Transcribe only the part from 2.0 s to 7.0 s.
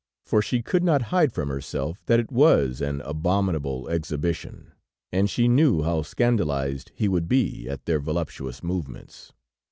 that it was an abominable exhibition, and she knew how scandalized